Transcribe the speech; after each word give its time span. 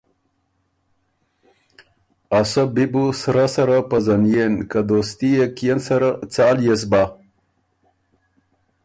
”ا 2.39 2.41
سۀ 2.51 2.63
بی 2.73 2.85
بُو 2.91 3.03
سرۀ 3.19 3.45
سَرَه 3.53 3.79
پزنئېن 3.89 4.53
که 4.71 4.79
دوستي 4.89 5.29
يې 5.37 5.45
کيېن 5.57 5.79
سره، 5.87 6.09
څال 6.33 6.57
يې 6.67 6.75
سُو 6.79 6.87
بۀ؟“ 6.91 7.03